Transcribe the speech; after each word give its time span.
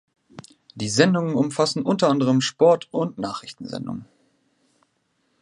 Die 0.73 0.89
Sendungen 0.89 1.35
umfassen 1.35 1.83
unter 1.83 2.09
anderem 2.09 2.41
Sport- 2.41 2.87
und 2.91 3.19
Nachrichtensendungen. 3.19 4.05